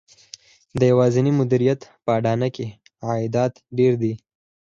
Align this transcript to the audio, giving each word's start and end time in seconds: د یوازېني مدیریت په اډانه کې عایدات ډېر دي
د 0.79 0.79
یوازېني 0.91 1.31
مدیریت 1.39 1.81
په 2.03 2.09
اډانه 2.17 2.47
کې 2.55 2.67
عایدات 3.07 3.53
ډېر 3.77 3.93
دي 4.01 4.13